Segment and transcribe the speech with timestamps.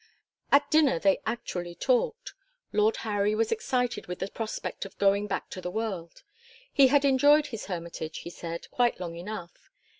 [0.51, 2.33] At dinner they actually talked.
[2.73, 6.23] Lord Harry was excited with the prospect of going back to the world.
[6.73, 9.69] He had enjoyed his hermitage, he said, quite long enough.